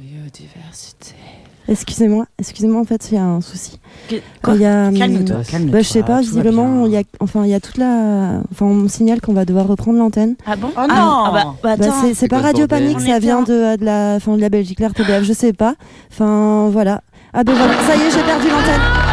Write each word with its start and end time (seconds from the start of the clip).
Biodiversité. 0.00 1.14
Excusez-moi, 1.66 2.26
excusez-moi, 2.38 2.78
en 2.80 2.84
fait, 2.84 3.08
il 3.10 3.14
y 3.14 3.18
a 3.18 3.24
un 3.24 3.40
souci. 3.40 3.80
Quoi 4.42 4.54
Il 4.54 4.60
y 4.60 4.66
a, 4.66 4.88
hum, 4.88 4.98
Calme-toi, 4.98 5.36
calme-toi. 5.44 5.72
bah, 5.72 5.80
je 5.80 5.88
sais 5.88 6.02
pas, 6.02 6.20
visiblement, 6.20 6.84
il 6.84 6.92
y 6.92 6.98
a, 6.98 7.02
enfin, 7.20 7.44
il 7.44 7.50
y 7.50 7.54
a 7.54 7.60
toute 7.60 7.78
la, 7.78 8.42
enfin, 8.52 8.66
on 8.66 8.74
me 8.74 8.88
signale 8.88 9.22
qu'on 9.22 9.32
va 9.32 9.46
devoir 9.46 9.66
reprendre 9.66 9.98
l'antenne. 9.98 10.34
Ah 10.46 10.56
bon 10.56 10.68
Oh 10.76 10.80
non 10.80 10.86
Ah, 10.90 11.30
bah, 11.32 11.54
bah, 11.62 11.76
Bah, 11.78 11.84
attends. 11.86 12.12
c'est 12.14 12.28
pas 12.28 12.40
Radio 12.40 12.66
Panique, 12.66 13.00
ça 13.00 13.18
vient 13.18 13.38
en- 13.38 13.42
de, 13.44 13.76
de 13.78 13.84
la, 13.84 14.14
enfin, 14.16 14.36
de 14.36 14.42
la 14.42 14.50
Belgique, 14.50 14.80
la 14.80 14.88
RTBF, 14.88 15.22
je 15.22 15.32
sais 15.32 15.54
pas. 15.54 15.74
Enfin, 16.12 16.68
voilà. 16.70 17.00
Ah 17.32 17.42
ben 17.44 17.54
voilà, 17.54 17.72
ça 17.86 17.96
y 17.96 18.00
est, 18.00 18.10
j'ai 18.10 18.22
perdu 18.22 18.48
l'antenne. 18.48 19.03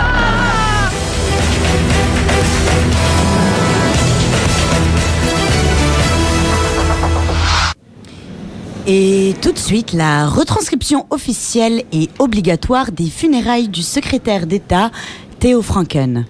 Et 8.88 9.36
tout 9.44 9.52
de 9.52 9.60
suite, 9.60 9.94
la 9.94 10.28
retranscription 10.28 11.06
officielle 11.12 11.84
et 11.92 12.10
obligatoire 12.18 12.92
des 12.92 13.12
funérailles 13.12 13.68
du 13.68 13.84
secrétaire 13.84 14.48
d'État 14.48 14.90
Théo 15.38 15.62
Franken. 15.62 16.26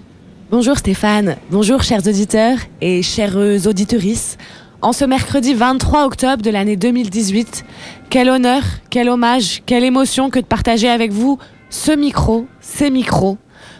Bonjour 0.49 0.77
Stéphane, 0.77 1.37
bonjour 1.49 1.81
chers 1.81 2.05
auditeurs 2.05 2.57
et 2.81 3.03
chères 3.03 3.37
auditrices. 3.37 4.37
En 4.81 4.91
ce 4.91 5.05
mercredi 5.05 5.53
23 5.53 6.05
octobre 6.05 6.43
de 6.43 6.49
l'année 6.49 6.75
2018, 6.75 7.63
quel 8.09 8.29
honneur, 8.29 8.63
quel 8.89 9.07
hommage, 9.07 9.63
quelle 9.65 9.85
émotion 9.85 10.29
que 10.29 10.39
de 10.39 10.45
partager 10.45 10.89
avec 10.89 11.13
vous 11.13 11.39
ce 11.69 11.93
micro, 11.93 12.47
ces 12.59 12.89
micros, 12.89 13.37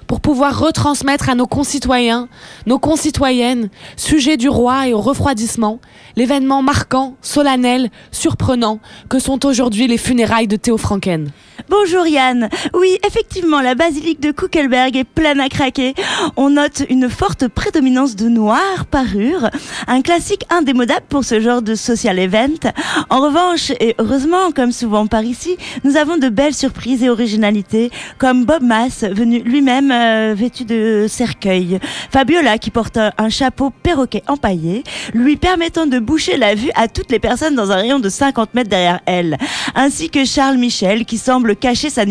pour 0.08 0.21
pouvoir 0.21 0.59
retransmettre 0.59 1.30
à 1.30 1.35
nos 1.35 1.48
concitoyens, 1.48 2.27
nos 2.66 2.80
concitoyennes, 2.80 3.70
sujets 3.98 4.38
du 4.38 4.49
roi 4.49 4.88
et 4.88 4.94
au 4.94 5.02
refroidissement, 5.02 5.80
l'événement 6.16 6.62
marquant, 6.62 7.16
solennel, 7.22 7.89
surprenant 8.12 8.80
que 9.09 9.20
sont 9.20 9.45
aujourd'hui 9.45 9.88
les 9.88 9.98
funérailles 9.98 10.48
de 10.48 10.55
Théo 10.55 10.77
Franken. 10.77 11.31
Bonjour 11.70 12.08
Yann. 12.08 12.50
Oui, 12.74 12.98
effectivement, 13.06 13.62
la 13.62 13.76
basilique 13.76 14.20
de 14.20 14.31
Kuckelberg 14.31 14.95
est 14.95 15.04
pleine 15.04 15.40
à 15.40 15.50
craquer. 15.50 15.94
On 16.38 16.52
note 16.52 16.84
une 16.90 17.09
forte 17.09 17.48
prédominance 17.48 18.16
de 18.16 18.28
noir 18.30 18.86
parure, 18.90 19.50
un 19.88 20.02
classique 20.02 20.45
indémodable 20.50 21.06
pour 21.09 21.23
ce 21.23 21.40
genre 21.40 21.62
de 21.62 21.76
social 21.76 22.20
event. 22.20 22.72
En 23.09 23.22
revanche, 23.22 23.72
et 23.80 23.95
heureusement, 24.00 24.52
comme 24.56 24.72
souvent 24.72 25.08
par 25.08 25.23
ici, 25.23 25.58
nous 25.84 25.98
avons 25.98 26.18
de 26.18 26.30
belles 26.30 26.53
surprises 26.53 27.03
et 27.03 27.09
originalités, 27.09 27.92
comme 28.18 28.46
Bob 28.46 28.64
Mass, 28.64 29.03
venu 29.03 29.40
lui-même 29.40 29.92
euh, 29.92 30.34
vêtu 30.36 30.66
de 30.66 31.06
cercueil. 31.08 31.80
Fabiola, 32.12 32.58
qui 32.58 32.72
porte 32.72 32.98
un, 32.98 33.12
un 33.18 33.30
chapeau 33.30 33.72
perroquet 33.84 34.23
empaillé, 34.28 34.84
lui 35.14 35.38
permettant 35.38 35.86
de 35.86 36.00
boucher 36.00 36.38
la 36.38 36.56
vue 36.56 36.72
à 36.75 36.88
toutes 36.88 37.12
les 37.12 37.20
personnes 37.20 37.56
dans 37.56 37.72
un 37.72 37.75
rayon 37.75 38.00
de 38.00 38.09
50 38.09 38.53
mètres 38.53 38.70
derrière 38.70 39.02
elle. 39.06 39.38
Ainsi 39.75 40.09
que 40.09 40.25
Charles 40.25 40.58
Michel, 40.58 41.06
qui 41.06 41.18
semble 41.18 41.50
cacher 41.53 41.89
sa, 41.89 42.03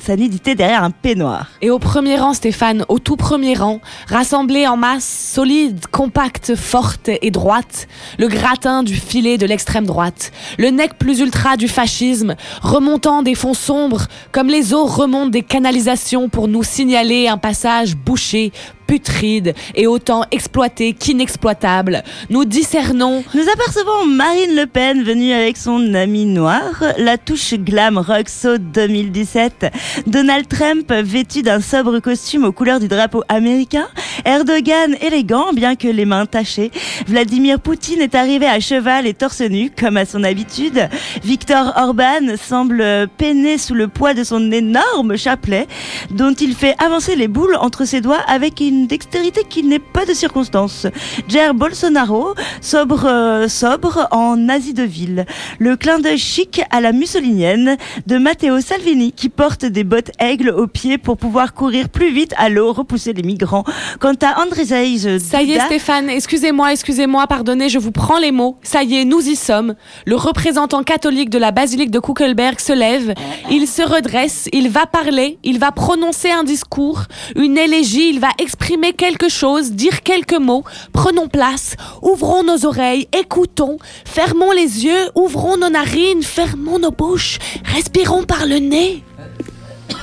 sa 0.00 0.16
nudité 0.16 0.54
derrière 0.54 0.82
un 0.82 0.90
peignoir. 0.90 1.48
Et 1.62 1.70
au 1.70 1.78
premier 1.78 2.16
rang, 2.16 2.34
Stéphane, 2.34 2.84
au 2.88 2.98
tout 2.98 3.16
premier 3.16 3.54
rang, 3.54 3.80
rassemblés 4.08 4.66
en 4.66 4.76
masse 4.76 5.32
solide, 5.34 5.86
compacte, 5.90 6.54
forte 6.54 7.10
et 7.20 7.30
droite, 7.30 7.88
le 8.18 8.28
gratin 8.28 8.82
du 8.82 8.94
filet 8.94 9.38
de 9.38 9.46
l'extrême 9.46 9.86
droite, 9.86 10.32
le 10.58 10.70
nec 10.70 10.98
plus 10.98 11.20
ultra 11.20 11.56
du 11.56 11.68
fascisme, 11.68 12.36
remontant 12.62 13.22
des 13.22 13.34
fonds 13.34 13.54
sombres 13.54 14.06
comme 14.32 14.48
les 14.48 14.74
eaux 14.74 14.86
remontent 14.86 15.30
des 15.30 15.42
canalisations 15.42 16.28
pour 16.28 16.48
nous 16.48 16.62
signaler 16.62 17.28
un 17.28 17.38
passage 17.38 17.96
bouché, 17.96 18.52
putride 18.88 19.54
et 19.76 19.86
autant 19.86 20.24
exploité 20.32 20.94
qu'inexploitable. 20.94 22.02
Nous 22.30 22.46
discernons 22.46 23.22
Nous 23.34 23.48
apercevons 23.52 24.06
Marine 24.06 24.56
Le 24.56 24.64
Pen 24.66 25.04
venue 25.04 25.32
avec 25.32 25.58
son 25.58 25.94
ami 25.94 26.24
noir, 26.24 26.62
la 26.96 27.18
touche 27.18 27.54
glam 27.54 27.98
rock 27.98 28.30
saut 28.30 28.56
2017, 28.56 29.66
Donald 30.06 30.48
Trump 30.48 30.90
vêtu 30.90 31.42
d'un 31.42 31.60
sobre 31.60 32.00
costume 32.00 32.44
aux 32.44 32.52
couleurs 32.52 32.80
du 32.80 32.88
drapeau 32.88 33.22
américain, 33.28 33.86
Erdogan 34.24 34.96
élégant 35.02 35.52
bien 35.52 35.76
que 35.76 35.88
les 35.88 36.06
mains 36.06 36.24
tachées, 36.24 36.70
Vladimir 37.06 37.60
Poutine 37.60 38.00
est 38.00 38.14
arrivé 38.14 38.46
à 38.46 38.58
cheval 38.58 39.06
et 39.06 39.12
torse 39.12 39.42
nu 39.42 39.70
comme 39.70 39.98
à 39.98 40.06
son 40.06 40.24
habitude, 40.24 40.88
Viktor 41.22 41.74
Orban 41.76 42.36
semble 42.42 43.08
peiner 43.18 43.58
sous 43.58 43.74
le 43.74 43.88
poids 43.88 44.14
de 44.14 44.24
son 44.24 44.50
énorme 44.50 45.16
chapelet 45.16 45.66
dont 46.10 46.32
il 46.32 46.54
fait 46.54 46.74
avancer 46.82 47.16
les 47.16 47.28
boules 47.28 47.56
entre 47.60 47.84
ses 47.84 48.00
doigts 48.00 48.22
avec 48.26 48.60
une 48.60 48.77
dextérité 48.86 49.42
qui 49.48 49.62
n'est 49.62 49.78
pas 49.78 50.04
de 50.06 50.14
circonstance. 50.14 50.86
Jair 51.28 51.54
Bolsonaro, 51.54 52.34
sobre, 52.60 53.04
euh, 53.06 53.48
sobre 53.48 54.06
en 54.10 54.48
Asie 54.48 54.74
de 54.74 54.82
ville. 54.82 55.26
Le 55.58 55.76
clin 55.76 55.98
d'œil 55.98 56.18
chic 56.18 56.60
à 56.70 56.80
la 56.80 56.92
mussolinienne 56.92 57.76
de 58.06 58.18
Matteo 58.18 58.60
Salvini 58.60 59.12
qui 59.12 59.28
porte 59.28 59.64
des 59.64 59.84
bottes 59.84 60.10
aigles 60.20 60.50
aux 60.50 60.66
pieds 60.66 60.98
pour 60.98 61.16
pouvoir 61.16 61.54
courir 61.54 61.88
plus 61.88 62.12
vite 62.12 62.34
à 62.36 62.48
l'eau, 62.48 62.72
repousser 62.72 63.12
les 63.12 63.22
migrants. 63.22 63.64
Quant 64.00 64.14
à 64.22 64.40
Andrzej 64.42 65.18
Ça 65.18 65.42
y 65.42 65.52
est, 65.52 65.54
Duda- 65.56 65.66
Stéphane, 65.66 66.08
excusez-moi, 66.10 66.72
excusez-moi, 66.72 67.26
pardonnez, 67.26 67.68
je 67.68 67.78
vous 67.78 67.90
prends 67.92 68.18
les 68.18 68.30
mots. 68.32 68.58
Ça 68.62 68.82
y 68.82 68.96
est, 68.96 69.04
nous 69.04 69.20
y 69.28 69.34
sommes. 69.36 69.74
Le 70.06 70.14
représentant 70.16 70.82
catholique 70.82 71.30
de 71.30 71.38
la 71.38 71.50
basilique 71.50 71.90
de 71.90 71.98
Kuckelberg 71.98 72.60
se 72.60 72.72
lève, 72.72 73.14
il 73.50 73.66
se 73.66 73.82
redresse, 73.82 74.48
il 74.52 74.68
va 74.68 74.86
parler, 74.86 75.38
il 75.42 75.58
va 75.58 75.72
prononcer 75.72 76.30
un 76.30 76.44
discours, 76.44 77.02
une 77.36 77.56
élégie, 77.58 78.10
il 78.10 78.20
va 78.20 78.28
exprimer 78.38 78.67
quelque 78.76 79.28
chose, 79.28 79.72
dire 79.72 80.02
quelques 80.02 80.38
mots. 80.38 80.64
Prenons 80.92 81.28
place, 81.28 81.76
ouvrons 82.02 82.42
nos 82.44 82.66
oreilles, 82.66 83.08
écoutons, 83.18 83.78
fermons 84.04 84.52
les 84.52 84.84
yeux, 84.84 85.10
ouvrons 85.14 85.56
nos 85.56 85.70
narines, 85.70 86.22
fermons 86.22 86.78
nos 86.78 86.90
bouches, 86.90 87.38
respirons 87.64 88.24
par 88.24 88.44
le 88.46 88.58
nez. 88.58 89.02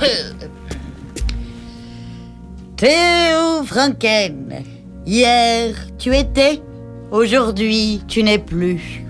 Théo 2.76 3.64
Franken, 3.64 4.62
hier 5.06 5.74
tu 5.98 6.14
étais, 6.14 6.60
aujourd'hui 7.10 8.02
tu 8.08 8.22
n'es 8.22 8.38
plus. 8.38 9.02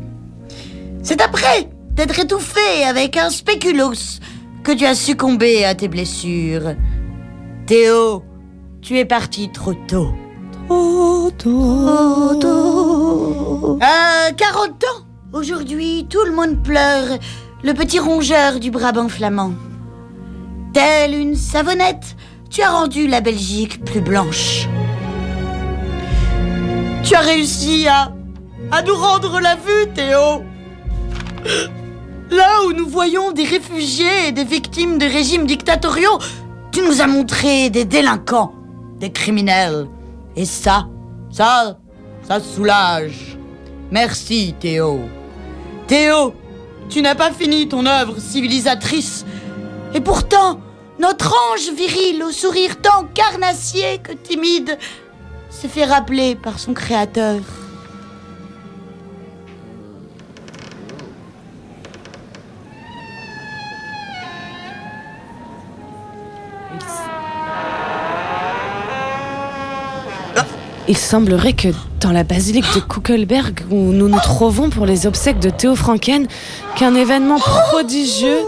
C'est 1.02 1.20
après 1.20 1.68
t'être 1.96 2.20
étouffé 2.20 2.84
avec 2.84 3.16
un 3.16 3.30
spéculoos 3.30 4.20
que 4.62 4.72
tu 4.72 4.84
as 4.84 4.94
succombé 4.94 5.64
à 5.64 5.74
tes 5.74 5.88
blessures. 5.88 6.74
Théo, 7.66 8.22
tu 8.86 8.96
es 9.00 9.04
parti 9.04 9.48
trop 9.48 9.74
tôt. 9.74 10.12
Trop 10.68 11.30
tôt. 12.40 13.78
À 13.80 14.30
40 14.30 14.68
ans, 14.84 15.02
aujourd'hui 15.32 16.06
tout 16.08 16.24
le 16.24 16.30
monde 16.30 16.62
pleure 16.62 17.18
le 17.64 17.74
petit 17.74 17.98
rongeur 17.98 18.60
du 18.60 18.70
Brabant 18.70 19.08
flamand. 19.08 19.54
Telle 20.72 21.16
une 21.16 21.34
savonnette, 21.34 22.14
tu 22.48 22.62
as 22.62 22.70
rendu 22.70 23.08
la 23.08 23.20
Belgique 23.20 23.84
plus 23.84 24.00
blanche. 24.00 24.68
Tu 27.02 27.16
as 27.16 27.22
réussi 27.22 27.88
à, 27.88 28.12
à 28.70 28.82
nous 28.82 28.94
rendre 28.94 29.40
la 29.40 29.56
vue, 29.56 29.92
Théo. 29.96 30.44
Là 32.30 32.64
où 32.68 32.72
nous 32.72 32.88
voyons 32.88 33.32
des 33.32 33.46
réfugiés 33.46 34.28
et 34.28 34.32
des 34.32 34.44
victimes 34.44 34.98
de 34.98 35.06
régimes 35.06 35.46
dictatoriaux, 35.46 36.20
tu 36.70 36.82
nous 36.82 37.00
as 37.00 37.08
montré 37.08 37.68
des 37.68 37.84
délinquants, 37.84 38.52
des 38.98 39.10
criminels. 39.10 39.86
Et 40.36 40.44
ça, 40.44 40.86
ça, 41.30 41.78
ça 42.26 42.40
soulage. 42.40 43.38
Merci, 43.90 44.54
Théo. 44.58 45.00
Théo, 45.86 46.34
tu 46.88 47.02
n'as 47.02 47.14
pas 47.14 47.30
fini 47.30 47.68
ton 47.68 47.86
œuvre 47.86 48.18
civilisatrice. 48.18 49.24
Et 49.94 50.00
pourtant, 50.00 50.60
notre 50.98 51.34
ange 51.52 51.74
viril 51.74 52.22
au 52.22 52.32
sourire 52.32 52.80
tant 52.80 53.04
carnassier 53.14 53.98
que 53.98 54.12
timide 54.12 54.78
s'est 55.50 55.68
fait 55.68 55.84
rappeler 55.84 56.34
par 56.34 56.58
son 56.58 56.74
créateur. 56.74 57.40
Il 70.88 70.96
semblerait 70.96 71.52
que 71.52 71.68
dans 72.00 72.12
la 72.12 72.22
basilique 72.22 72.72
de 72.74 72.80
Kuckelberg, 72.80 73.64
où 73.70 73.92
nous 73.92 74.08
nous 74.08 74.20
trouvons 74.20 74.70
pour 74.70 74.86
les 74.86 75.08
obsèques 75.08 75.40
de 75.40 75.50
Théo 75.50 75.74
Franken, 75.74 76.28
qu'un 76.76 76.94
événement 76.94 77.40
prodigieux, 77.40 78.38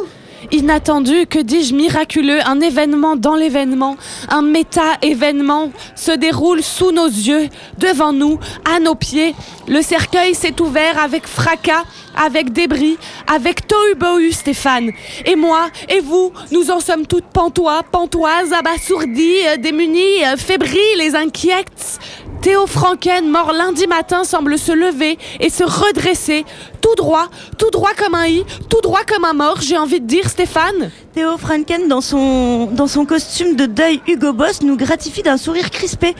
inattendu, 0.53 1.27
que 1.27 1.41
dis-je, 1.41 1.75
miraculeux, 1.75 2.39
un 2.47 2.61
événement 2.61 3.17
dans 3.17 3.35
l'événement, 3.35 3.97
un 4.29 4.43
méta-événement 4.43 5.73
se 5.97 6.13
déroule 6.13 6.63
sous 6.63 6.93
nos 6.93 7.07
yeux, 7.07 7.49
devant 7.79 8.13
nous, 8.13 8.39
à 8.65 8.79
nos 8.79 8.95
pieds. 8.95 9.35
Le 9.67 9.83
cercueil 9.83 10.35
s'est 10.35 10.61
ouvert 10.61 10.99
avec 10.99 11.27
fracas, 11.27 11.83
avec 12.17 12.53
débris, 12.53 12.99
avec 13.27 13.67
tohu-bohu, 13.67 14.33
Stéphane. 14.33 14.91
Et 15.27 15.37
moi, 15.37 15.69
et 15.89 16.01
vous, 16.01 16.33
nous 16.53 16.71
en 16.71 16.81
sommes 16.81 17.07
toutes 17.07 17.27
pantois, 17.27 17.83
pantoises, 17.83 18.53
abasourdies, 18.53 19.47
euh, 19.49 19.57
démunies, 19.57 20.25
euh, 20.25 20.37
fébriles 20.37 21.01
et 21.01 21.15
inquiètes. 21.15 21.99
Théo 22.41 22.67
Franken, 22.67 23.29
mort 23.29 23.53
lundi 23.53 23.87
matin, 23.89 24.23
semble 24.23 24.59
se 24.59 24.71
lever 24.73 25.19
et 25.41 25.51
se 25.51 25.65
redresser, 25.65 26.45
tout 26.81 26.95
droit, 26.97 27.27
tout 27.59 27.69
droit 27.71 27.91
comme 27.99 28.15
un 28.15 28.27
i, 28.27 28.45
tout 28.71 28.81
droit 28.81 29.03
comme 29.05 29.25
un 29.25 29.33
mort, 29.33 29.61
j'ai 29.61 29.77
envie 29.77 30.01
de 30.01 30.07
dire, 30.07 30.29
Stéphane. 30.31 30.91
Théo 31.15 31.37
Franken, 31.37 31.89
dans 31.89 32.01
son, 32.01 32.67
dans 32.67 32.87
son 32.87 33.05
costume 33.07 33.57
de 33.57 33.67
deuil 33.67 34.01
Hugo 34.07 34.33
Boss, 34.33 34.63
nous 34.63 34.77
gratifie 34.77 35.23
d'un 35.23 35.37
sourire 35.37 35.71
crispé. 35.71 36.15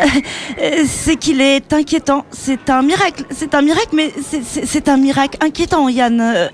Euh, 0.00 0.04
euh, 0.60 0.84
c'est 0.88 1.16
qu'il 1.16 1.40
est 1.40 1.72
inquiétant. 1.72 2.24
C'est 2.32 2.68
un 2.68 2.82
miracle. 2.82 3.24
C'est 3.30 3.54
un 3.54 3.62
miracle, 3.62 3.90
mais 3.92 4.12
c'est- 4.28 4.42
c'est 4.44 4.66
c'est 4.66 4.88
un 4.88 4.96
miracle 4.96 5.38
inquiétant, 5.40 5.88
Yann. 5.88 6.20
Euh, 6.20 6.48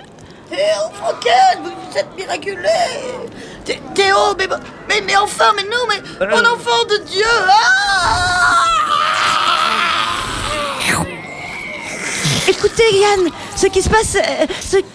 Théo 0.50 0.58
Franken, 0.92 1.62
vous, 1.64 1.98
êtes 1.98 2.06
miraculé 2.16 2.68
Thé- 3.64 3.80
Théo, 3.94 4.16
mais, 4.38 4.46
mais, 4.88 5.02
mais 5.06 5.16
enfin, 5.16 5.52
mais 5.56 5.62
non, 5.64 5.84
mais 5.88 6.26
mon 6.28 6.40
enfant 6.52 6.84
de 6.88 6.98
Dieu 7.10 7.24
ah 7.48 8.64
Écoutez 12.48 12.84
Yann, 12.94 13.28
ce 13.56 13.66
qui 13.66 13.82
se 13.82 13.88
passe, 13.88 14.16
euh, 14.16 14.46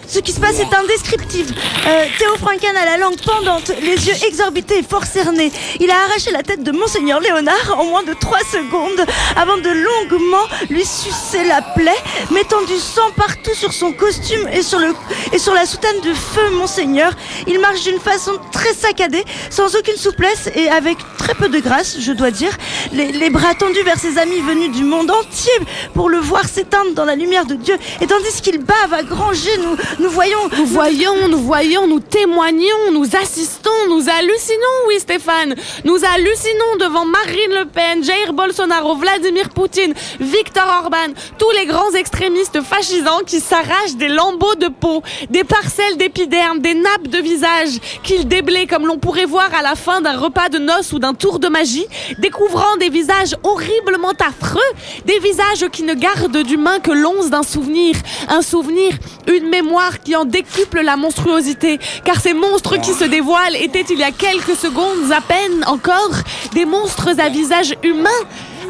ce, 0.06 0.18
qui 0.20 0.32
se 0.32 0.40
passe 0.40 0.60
est 0.60 0.74
indescriptible. 0.74 1.54
Euh, 1.86 2.04
Théo 2.18 2.36
Franken 2.36 2.76
a 2.76 2.84
la 2.84 2.96
langue 2.96 3.20
pendante, 3.20 3.72
les 3.82 4.06
yeux 4.06 4.24
exorbités 4.26 4.78
et 4.78 4.82
fort 4.82 5.04
cernés. 5.04 5.50
Il 5.80 5.90
a 5.90 5.96
arraché 6.08 6.30
la 6.30 6.42
tête 6.42 6.62
de 6.62 6.70
Monseigneur 6.70 7.20
Léonard 7.20 7.76
en 7.78 7.84
moins 7.84 8.04
de 8.04 8.12
3 8.14 8.38
secondes 8.40 9.04
avant 9.36 9.56
de 9.56 9.68
longuement 9.68 10.44
lui 10.70 10.84
sucer 10.84 11.44
la 11.44 11.60
plaie, 11.60 11.90
mettant 12.30 12.62
du 12.62 12.76
sang 12.78 13.10
partout 13.16 13.54
sur 13.54 13.72
son 13.72 13.92
costume 13.92 14.48
et 14.52 14.62
sur, 14.62 14.78
le, 14.78 14.94
et 15.32 15.38
sur 15.38 15.54
la 15.54 15.66
soutane 15.66 16.00
de 16.04 16.14
feu 16.14 16.50
Monseigneur. 16.52 17.12
Il 17.48 17.58
marche 17.58 17.82
d'une 17.82 17.98
façon 17.98 18.32
très 18.52 18.74
saccadée, 18.74 19.24
sans 19.50 19.74
aucune 19.74 19.96
souplesse 19.96 20.50
et 20.54 20.68
avec 20.68 20.98
très 21.18 21.34
peu 21.34 21.48
de 21.48 21.58
grâce, 21.58 21.98
je 21.98 22.12
dois 22.12 22.30
dire, 22.30 22.56
les, 22.92 23.10
les 23.10 23.30
bras 23.30 23.54
tendus 23.54 23.82
vers 23.82 23.98
ses 23.98 24.18
amis 24.18 24.40
venus 24.40 24.70
du 24.70 24.84
monde 24.84 25.10
entier 25.10 25.52
pour 25.94 26.08
le 26.08 26.18
voir 26.18 26.44
s'éteindre 26.48 26.92
dans 26.94 27.04
la 27.04 27.16
lumière 27.16 27.44
de 27.44 27.54
Dieu. 27.54 27.76
Et 28.00 28.06
tandis 28.06 28.40
qu'il 28.40 28.51
bave 28.58 28.92
à 28.92 29.02
grands 29.02 29.32
jets, 29.32 29.58
nous, 29.58 29.76
nous 29.98 30.10
voyons... 30.10 30.38
Nous 30.58 30.66
voyons, 30.66 31.28
nous 31.28 31.38
voyons, 31.38 31.86
nous 31.86 32.00
témoignons, 32.00 32.92
nous 32.92 33.06
assistons, 33.16 33.70
nous 33.88 34.08
hallucinons, 34.08 34.86
oui 34.88 34.98
Stéphane. 34.98 35.54
Nous 35.84 35.96
hallucinons 36.04 36.76
devant 36.78 37.04
Marine 37.04 37.54
Le 37.60 37.64
Pen, 37.66 38.04
Jair 38.04 38.32
Bolsonaro, 38.32 38.96
Vladimir 38.96 39.48
Poutine, 39.50 39.94
Viktor 40.20 40.66
Orban, 40.82 41.12
tous 41.38 41.50
les 41.52 41.66
grands 41.66 41.92
extrémistes 41.92 42.60
fascisants 42.62 43.20
qui 43.26 43.40
s'arrachent 43.40 43.96
des 43.96 44.08
lambeaux 44.08 44.54
de 44.56 44.68
peau, 44.68 45.02
des 45.30 45.44
parcelles 45.44 45.96
d'épiderme, 45.96 46.58
des 46.60 46.74
nappes 46.74 47.08
de 47.08 47.18
visage, 47.18 47.78
qu'ils 48.02 48.28
déblaient 48.28 48.66
comme 48.66 48.86
l'on 48.86 48.98
pourrait 48.98 49.24
voir 49.24 49.54
à 49.54 49.62
la 49.62 49.74
fin 49.74 50.00
d'un 50.00 50.18
repas 50.18 50.48
de 50.48 50.58
noces 50.58 50.92
ou 50.92 50.98
d'un 50.98 51.14
tour 51.14 51.38
de 51.38 51.48
magie, 51.48 51.86
découvrant 52.18 52.76
des 52.78 52.88
visages 52.88 53.36
horriblement 53.42 54.12
affreux, 54.20 54.60
des 55.06 55.18
visages 55.18 55.68
qui 55.72 55.82
ne 55.82 55.94
gardent 55.94 56.42
d'humain 56.42 56.78
que 56.80 56.92
l'once 56.92 57.30
d'un 57.30 57.42
souvenir, 57.42 57.96
un 58.28 58.41
souvenir, 58.42 58.92
une 59.26 59.48
mémoire 59.48 60.00
qui 60.00 60.16
en 60.16 60.24
décuple 60.24 60.80
la 60.82 60.96
monstruosité, 60.96 61.78
car 62.04 62.20
ces 62.20 62.34
monstres 62.34 62.76
qui 62.80 62.92
se 62.92 63.04
dévoilent 63.04 63.56
étaient 63.56 63.86
il 63.90 63.98
y 63.98 64.04
a 64.04 64.12
quelques 64.12 64.56
secondes 64.56 65.10
à 65.10 65.20
peine 65.20 65.64
encore 65.66 66.12
des 66.54 66.64
monstres 66.64 67.10
à 67.18 67.28
visage 67.28 67.74
humain. 67.82 68.10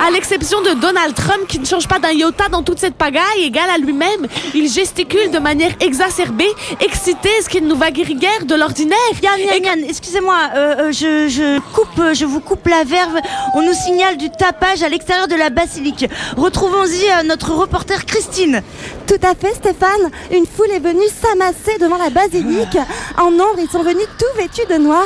À 0.01 0.11
l'exception 0.11 0.61
de 0.63 0.71
Donald 0.81 1.15
Trump 1.15 1.47
qui 1.49 1.59
ne 1.59 1.65
change 1.67 1.87
pas 1.87 1.99
d'un 1.99 2.13
iota 2.13 2.49
dans 2.49 2.63
toute 2.63 2.79
cette 2.79 2.95
pagaille, 2.95 3.45
égal 3.45 3.69
à 3.73 3.79
lui-même, 3.79 4.27
il 4.55 4.69
gesticule 4.69 5.31
de 5.31 5.39
manière 5.39 5.71
exacerbée, 5.81 6.51
excité, 6.81 7.29
ce 7.43 7.49
qui 7.49 7.61
ne 7.61 7.69
nous 7.69 7.77
va 7.77 7.91
guère 7.91 8.45
de 8.45 8.55
l'ordinaire. 8.55 8.97
Yann, 9.23 9.39
Yann, 9.39 9.65
Yann, 9.65 9.85
excusez-moi, 9.89 10.37
euh, 10.57 10.75
euh, 10.79 10.93
je, 10.93 11.29
je 11.29 11.61
coupe, 11.73 11.99
euh, 11.99 12.15
je 12.15 12.25
vous 12.25 12.41
coupe 12.41 12.67
la 12.67 12.85
verve. 12.85 13.17
On 13.55 13.63
nous 13.63 13.75
signale 13.75 14.17
du 14.17 14.31
tapage 14.31 14.83
à 14.83 14.89
l'extérieur 14.89 15.29
de 15.29 15.35
la 15.35 15.51
basilique. 15.51 16.07
Retrouvons-y 16.37 17.27
notre 17.27 17.53
reporter 17.53 18.05
Christine. 18.07 18.63
Tout 19.13 19.29
à 19.29 19.35
fait, 19.35 19.55
Stéphane. 19.55 20.11
Une 20.33 20.47
foule 20.47 20.71
est 20.71 20.79
venue 20.79 21.07
s'amasser 21.21 21.77
devant 21.79 21.99
la 21.99 22.09
basilique. 22.09 22.79
En 23.19 23.31
nombre, 23.31 23.59
ils 23.59 23.69
sont 23.69 23.83
venus 23.83 24.07
tout 24.19 24.41
vêtus 24.41 24.65
de 24.71 24.77
noir. 24.77 25.05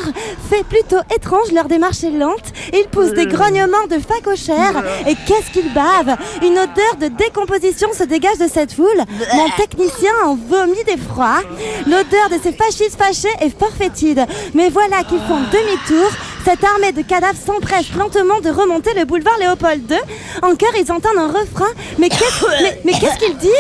Fait 0.49 0.63
plutôt 0.63 1.01
étrange, 1.13 1.51
leur 1.53 1.65
démarche 1.65 2.05
est 2.05 2.13
lente. 2.13 2.53
Ils 2.73 2.87
poussent 2.87 3.15
des 3.15 3.27
grognements 3.27 3.89
de 3.91 3.99
facochères. 3.99 4.81
Et 5.09 5.17
qu'est-ce 5.27 5.51
qu'ils 5.51 5.75
bavent? 5.75 6.17
Une 6.41 6.57
odeur 6.57 6.97
de 7.01 7.09
décomposition 7.09 7.89
se 7.93 8.05
dégage 8.05 8.39
de 8.39 8.47
cette 8.47 8.75
foule. 8.75 9.03
Mon 9.35 9.51
technicien 9.57 10.13
en 10.25 10.37
vomit 10.37 10.85
d'effroi. 10.87 11.41
L'odeur 11.87 12.29
de 12.31 12.39
ces 12.41 12.53
fascistes 12.53 12.97
fâchés 12.97 13.35
est 13.41 13.59
fort 13.59 13.73
fétide. 13.77 14.25
Mais 14.55 14.69
voilà 14.69 15.03
qu'ils 15.03 15.19
font 15.19 15.41
demi-tour. 15.51 16.13
Cette 16.47 16.63
armée 16.63 16.93
de 16.93 17.03
cadavres 17.03 17.37
s'empresse 17.45 17.93
lentement 17.99 18.39
de 18.39 18.51
remonter 18.51 18.95
le 18.95 19.05
boulevard 19.05 19.37
Léopold 19.41 19.91
II. 19.91 19.99
En 20.43 20.55
chœur, 20.55 20.71
ils 20.79 20.93
entendent 20.93 21.19
un 21.19 21.27
refrain. 21.27 21.67
Mais 21.99 22.09
qu'est-ce 22.09 22.47
mais, 22.63 22.81
mais 22.85 22.93
qu'est-ce 22.93 23.19
qu'ils 23.19 23.37
disent? 23.37 23.51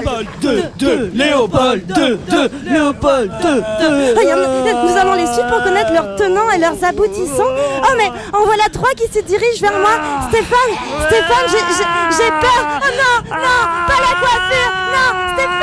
Léopold 0.00 0.28
2, 0.40 0.62
2, 0.78 1.10
Léopold 1.12 1.86
2, 1.88 2.20
2, 2.30 2.50
Léopold 2.70 3.32
2, 3.42 3.48
2. 3.48 4.14
Regarde, 4.14 4.48
nous 4.86 4.96
allons 4.96 5.14
les 5.14 5.26
suivre 5.26 5.48
pour 5.48 5.64
connaître 5.64 5.92
leurs 5.92 6.14
tenants 6.14 6.48
et 6.52 6.58
leurs 6.58 6.84
aboutissants. 6.84 7.50
Oh, 7.82 7.94
mais 7.96 8.12
en 8.32 8.44
voilà 8.44 8.68
trois 8.72 8.90
qui 8.90 9.08
se 9.12 9.24
dirigent 9.24 9.62
vers 9.62 9.80
moi. 9.80 9.98
Stéphane, 10.28 10.72
Stéphane, 11.08 11.48
j'ai 12.16 12.30
peur. 12.40 12.62
Oh 12.80 12.90
non, 12.94 13.36
non, 13.38 13.60
pas 13.88 13.98
la 13.98 14.20
coiffure. 14.20 14.72
Non, 14.92 15.34
Stéphane 15.34 15.59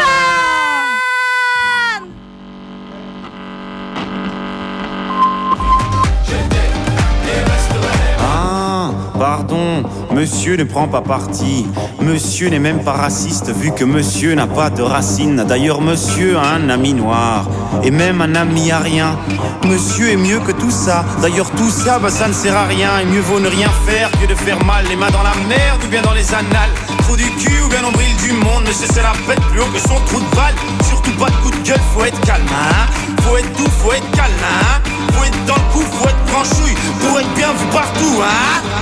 pardon, 9.17 9.83
monsieur 10.13 10.55
ne 10.55 10.63
prend 10.63 10.87
pas 10.87 11.01
parti. 11.01 11.65
Monsieur 12.01 12.49
n'est 12.49 12.59
même 12.59 12.83
pas 12.83 12.93
raciste 12.93 13.53
vu 13.53 13.71
que 13.71 13.83
monsieur 13.83 14.35
n'a 14.35 14.47
pas 14.47 14.69
de 14.69 14.81
racines. 14.81 15.43
D'ailleurs, 15.47 15.81
monsieur 15.81 16.37
a 16.37 16.53
un 16.53 16.69
ami 16.69 16.93
noir 16.93 17.45
et 17.83 17.91
même 17.91 18.21
un 18.21 18.35
ami 18.35 18.71
à 18.71 18.79
rien. 18.79 19.17
Monsieur 19.65 20.11
est 20.11 20.17
mieux 20.17 20.39
que 20.39 20.51
tout 20.51 20.71
ça. 20.71 21.03
D'ailleurs, 21.21 21.49
tout 21.51 21.69
ça, 21.69 21.99
bah, 21.99 22.09
ça 22.09 22.27
ne 22.27 22.33
sert 22.33 22.55
à 22.55 22.65
rien. 22.65 22.99
Et 22.99 23.05
mieux 23.05 23.21
vaut 23.21 23.39
ne 23.39 23.47
rien 23.47 23.69
faire 23.85 24.09
que 24.11 24.27
de 24.27 24.35
faire 24.35 24.63
mal. 24.65 24.85
Les 24.89 24.95
mains 24.95 25.11
dans 25.11 25.23
la 25.23 25.35
merde 25.47 25.81
ou 25.85 25.87
bien 25.89 26.01
dans 26.01 26.13
les 26.13 26.33
annales. 26.33 26.71
Trou 26.99 27.15
du 27.15 27.29
cul 27.31 27.61
ou 27.65 27.69
bien 27.69 27.81
nombril 27.81 28.15
du 28.17 28.33
monde. 28.33 28.63
Monsieur, 28.67 28.87
c'est 28.93 29.03
la 29.03 29.13
pète 29.27 29.41
plus 29.51 29.61
haut 29.61 29.71
que 29.73 29.79
son 29.79 29.99
trou 30.05 30.19
de 30.19 30.35
balle. 30.35 30.55
Surtout 30.87 31.11
pas 31.19 31.29
de 31.29 31.35
coup 31.37 31.51
de 31.51 31.67
gueule, 31.67 31.81
faut 31.93 32.05
être 32.05 32.19
calme, 32.21 32.43
hein. 32.51 32.85
Faut 33.23 33.37
être 33.37 33.51
doux, 33.57 33.69
faut 33.83 33.93
être 33.93 34.11
calme, 34.11 34.31
hein. 34.43 34.81
Faut 35.13 35.23
être 35.23 35.45
dans 35.45 35.55
le 35.55 35.73
coup, 35.73 35.85
faut 35.99 36.07
être 36.07 36.25
branchouille. 36.31 36.75
Pour 37.01 37.19
être 37.19 37.33
bien 37.33 37.51
vu 37.53 37.65
partout, 37.71 38.21
hein. 38.21 38.76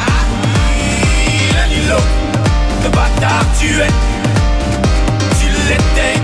tu 3.60 3.68
es, 3.68 3.88
tu 5.40 5.48
l'étais. 5.68 6.15